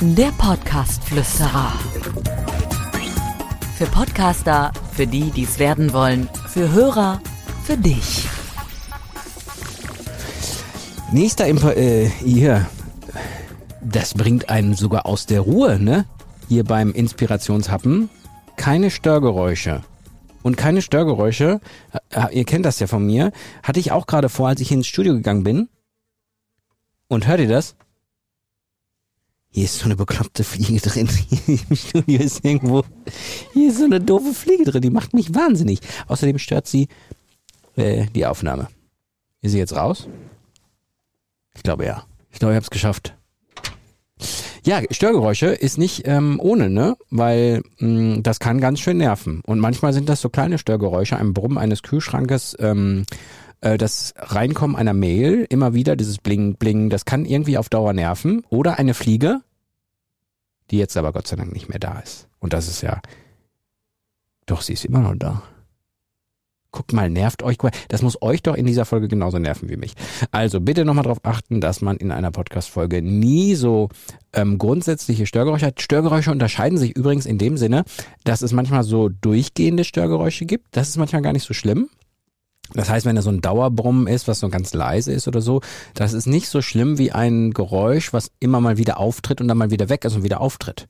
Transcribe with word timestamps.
Der 0.00 0.30
Podcast-Flüsterer. 0.38 1.72
Für 3.76 3.86
Podcaster, 3.86 4.72
für 4.92 5.06
die, 5.06 5.30
die 5.30 5.44
es 5.44 5.58
werden 5.58 5.92
wollen, 5.92 6.28
für 6.48 6.72
Hörer, 6.72 7.20
für 7.64 7.76
dich. 7.76 8.28
Nächster 11.12 11.46
Imp 11.46 11.64
äh, 11.64 12.08
hier. 12.08 12.66
Das 13.80 14.14
bringt 14.14 14.48
einen 14.48 14.74
sogar 14.74 15.06
aus 15.06 15.26
der 15.26 15.40
Ruhe, 15.40 15.78
ne? 15.78 16.04
Hier 16.48 16.64
beim 16.64 16.92
Inspirationshappen. 16.92 18.08
Keine 18.56 18.90
Störgeräusche. 18.90 19.82
Und 20.42 20.56
keine 20.56 20.82
Störgeräusche, 20.82 21.60
äh, 22.10 22.36
ihr 22.36 22.44
kennt 22.44 22.64
das 22.64 22.78
ja 22.78 22.86
von 22.86 23.04
mir, 23.04 23.32
hatte 23.62 23.80
ich 23.80 23.92
auch 23.92 24.06
gerade 24.06 24.28
vor, 24.28 24.48
als 24.48 24.60
ich 24.60 24.70
ins 24.70 24.86
Studio 24.86 25.14
gegangen 25.14 25.42
bin. 25.42 25.68
Und 27.08 27.26
hört 27.26 27.40
ihr 27.40 27.48
das? 27.48 27.76
Hier 29.48 29.64
ist 29.64 29.78
so 29.78 29.86
eine 29.86 29.96
bekloppte 29.96 30.44
Fliege 30.44 30.80
drin. 30.80 31.08
Hier 31.08 31.58
Im 31.70 31.76
Studio 31.76 32.20
ist 32.20 32.44
irgendwo, 32.44 32.84
hier 33.52 33.70
ist 33.70 33.78
so 33.78 33.84
eine 33.84 34.00
doofe 34.00 34.34
Fliege 34.34 34.64
drin, 34.64 34.82
die 34.82 34.90
macht 34.90 35.14
mich 35.14 35.34
wahnsinnig. 35.34 35.80
Außerdem 36.08 36.38
stört 36.38 36.66
sie 36.66 36.88
äh, 37.76 38.06
die 38.14 38.26
Aufnahme. 38.26 38.68
Ist 39.40 39.52
sie 39.52 39.58
jetzt 39.58 39.74
raus? 39.74 40.08
Ich 41.54 41.62
glaube 41.62 41.86
ja. 41.86 42.04
Ich 42.30 42.38
glaube, 42.38 42.52
ich 42.52 42.56
habe 42.56 42.64
es 42.64 42.70
geschafft. 42.70 43.14
Ja, 44.64 44.82
Störgeräusche 44.90 45.46
ist 45.46 45.78
nicht 45.78 46.02
ähm, 46.06 46.40
ohne, 46.42 46.68
ne? 46.68 46.96
Weil 47.10 47.62
mh, 47.78 48.20
das 48.22 48.40
kann 48.40 48.60
ganz 48.60 48.80
schön 48.80 48.98
nerven. 48.98 49.40
Und 49.46 49.60
manchmal 49.60 49.92
sind 49.92 50.08
das 50.08 50.20
so 50.20 50.28
kleine 50.28 50.58
Störgeräusche, 50.58 51.16
ein 51.16 51.32
Brummen 51.32 51.56
eines 51.56 51.82
Kühlschrankes, 51.82 52.56
ähm, 52.58 53.06
äh, 53.60 53.78
das 53.78 54.14
Reinkommen 54.16 54.76
einer 54.76 54.94
Mail, 54.94 55.46
immer 55.48 55.74
wieder 55.74 55.96
dieses 55.96 56.18
Bling, 56.18 56.56
Bling, 56.56 56.90
das 56.90 57.04
kann 57.04 57.24
irgendwie 57.24 57.58
auf 57.58 57.68
Dauer 57.68 57.92
nerven. 57.92 58.44
Oder 58.50 58.78
eine 58.78 58.94
Fliege, 58.94 59.40
die 60.70 60.78
jetzt 60.78 60.96
aber 60.96 61.12
Gott 61.12 61.26
sei 61.26 61.36
Dank 61.36 61.52
nicht 61.52 61.68
mehr 61.68 61.78
da 61.78 61.98
ist. 62.00 62.28
Und 62.38 62.52
das 62.52 62.68
ist 62.68 62.82
ja, 62.82 63.00
doch, 64.46 64.60
sie 64.60 64.72
ist 64.72 64.84
immer 64.84 65.00
noch 65.00 65.14
da. 65.16 65.42
Guckt 66.72 66.92
mal, 66.92 67.08
nervt 67.08 67.42
euch. 67.42 67.56
Das 67.88 68.02
muss 68.02 68.20
euch 68.20 68.42
doch 68.42 68.54
in 68.54 68.66
dieser 68.66 68.84
Folge 68.84 69.08
genauso 69.08 69.38
nerven 69.38 69.70
wie 69.70 69.78
mich. 69.78 69.94
Also 70.30 70.60
bitte 70.60 70.84
nochmal 70.84 71.04
darauf 71.04 71.24
achten, 71.24 71.62
dass 71.62 71.80
man 71.80 71.96
in 71.96 72.12
einer 72.12 72.30
Podcast-Folge 72.30 73.00
nie 73.00 73.54
so 73.54 73.88
ähm, 74.34 74.58
grundsätzliche 74.58 75.24
Störgeräusche 75.24 75.66
hat. 75.66 75.80
Störgeräusche 75.80 76.30
unterscheiden 76.30 76.76
sich 76.76 76.94
übrigens 76.94 77.24
in 77.24 77.38
dem 77.38 77.56
Sinne, 77.56 77.84
dass 78.24 78.42
es 78.42 78.52
manchmal 78.52 78.82
so 78.82 79.08
durchgehende 79.08 79.84
Störgeräusche 79.84 80.44
gibt. 80.44 80.76
Das 80.76 80.90
ist 80.90 80.98
manchmal 80.98 81.22
gar 81.22 81.32
nicht 81.32 81.46
so 81.46 81.54
schlimm. 81.54 81.88
Das 82.74 82.90
heißt, 82.90 83.06
wenn 83.06 83.16
da 83.16 83.22
so 83.22 83.30
ein 83.30 83.40
Dauerbrummen 83.40 84.06
ist, 84.06 84.28
was 84.28 84.40
so 84.40 84.48
ganz 84.48 84.74
leise 84.74 85.12
ist 85.12 85.28
oder 85.28 85.40
so, 85.40 85.60
das 85.94 86.12
ist 86.12 86.26
nicht 86.26 86.48
so 86.48 86.62
schlimm 86.62 86.98
wie 86.98 87.12
ein 87.12 87.52
Geräusch, 87.52 88.12
was 88.12 88.30
immer 88.40 88.60
mal 88.60 88.76
wieder 88.78 88.98
auftritt 88.98 89.40
und 89.40 89.48
dann 89.48 89.58
mal 89.58 89.70
wieder 89.70 89.88
weg 89.88 90.04
ist 90.04 90.16
und 90.16 90.24
wieder 90.24 90.40
auftritt. 90.40 90.86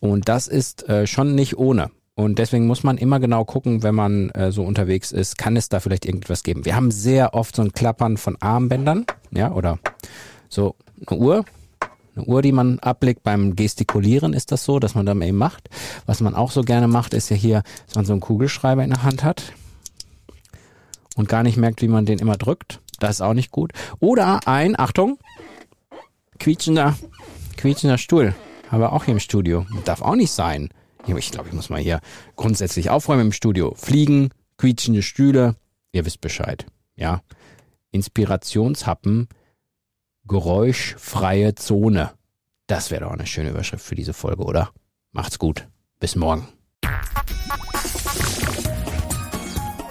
Und 0.00 0.28
das 0.28 0.48
ist 0.48 0.88
äh, 0.88 1.06
schon 1.06 1.34
nicht 1.34 1.56
ohne. 1.56 1.90
Und 2.14 2.38
deswegen 2.38 2.66
muss 2.66 2.82
man 2.82 2.98
immer 2.98 3.18
genau 3.20 3.44
gucken, 3.44 3.82
wenn 3.82 3.94
man 3.94 4.30
äh, 4.30 4.52
so 4.52 4.62
unterwegs 4.64 5.12
ist, 5.12 5.38
kann 5.38 5.56
es 5.56 5.68
da 5.68 5.80
vielleicht 5.80 6.04
irgendwas 6.04 6.42
geben. 6.42 6.64
Wir 6.64 6.76
haben 6.76 6.90
sehr 6.90 7.34
oft 7.34 7.56
so 7.56 7.62
ein 7.62 7.72
Klappern 7.72 8.16
von 8.16 8.36
Armbändern, 8.40 9.06
ja, 9.30 9.52
oder 9.52 9.78
so 10.48 10.74
eine 11.06 11.18
Uhr. 11.18 11.44
Eine 12.16 12.26
Uhr, 12.26 12.42
die 12.42 12.52
man 12.52 12.80
ablegt 12.80 13.22
beim 13.22 13.54
Gestikulieren, 13.54 14.34
ist 14.34 14.52
das 14.52 14.64
so, 14.64 14.80
dass 14.80 14.96
man 14.96 15.06
dann 15.06 15.22
eben 15.22 15.38
macht. 15.38 15.70
Was 16.06 16.20
man 16.20 16.34
auch 16.34 16.50
so 16.50 16.62
gerne 16.62 16.88
macht, 16.88 17.14
ist 17.14 17.30
ja 17.30 17.36
hier, 17.36 17.62
dass 17.86 17.94
man 17.94 18.04
so 18.04 18.12
einen 18.12 18.20
Kugelschreiber 18.20 18.82
in 18.82 18.90
der 18.90 19.04
Hand 19.04 19.22
hat 19.22 19.54
und 21.16 21.28
gar 21.28 21.42
nicht 21.42 21.56
merkt, 21.56 21.82
wie 21.82 21.88
man 21.88 22.06
den 22.06 22.18
immer 22.18 22.36
drückt. 22.36 22.80
Das 22.98 23.16
ist 23.16 23.20
auch 23.20 23.34
nicht 23.34 23.50
gut. 23.50 23.72
Oder 23.98 24.46
ein, 24.46 24.78
Achtung, 24.78 25.18
quietschender, 26.38 26.96
quietschender 27.56 27.98
Stuhl. 27.98 28.34
Haben 28.68 28.80
wir 28.82 28.92
auch 28.92 29.04
hier 29.04 29.14
im 29.14 29.20
Studio. 29.20 29.66
Darf 29.84 30.02
auch 30.02 30.14
nicht 30.14 30.30
sein. 30.30 30.70
Ich 31.06 31.30
glaube, 31.32 31.48
ich 31.48 31.54
muss 31.54 31.70
mal 31.70 31.80
hier 31.80 32.00
grundsätzlich 32.36 32.90
aufräumen 32.90 33.26
im 33.26 33.32
Studio. 33.32 33.74
Fliegen, 33.74 34.30
quietschende 34.58 35.02
Stühle, 35.02 35.56
ihr 35.92 36.04
wisst 36.04 36.20
Bescheid. 36.20 36.66
Ja. 36.94 37.22
Inspirationshappen, 37.90 39.28
geräuschfreie 40.26 41.54
Zone. 41.54 42.12
Das 42.66 42.90
wäre 42.90 43.04
doch 43.04 43.12
eine 43.12 43.26
schöne 43.26 43.50
Überschrift 43.50 43.84
für 43.84 43.96
diese 43.96 44.12
Folge, 44.12 44.44
oder? 44.44 44.70
Macht's 45.10 45.38
gut. 45.38 45.66
Bis 45.98 46.14
morgen. 46.14 46.46